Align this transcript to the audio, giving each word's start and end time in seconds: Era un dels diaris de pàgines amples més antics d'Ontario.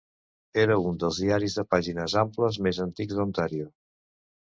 Era 0.63 0.77
un 0.91 0.97
dels 1.03 1.19
diaris 1.25 1.59
de 1.61 1.65
pàgines 1.75 2.17
amples 2.25 2.61
més 2.71 2.83
antics 2.89 3.17
d'Ontario. 3.21 3.73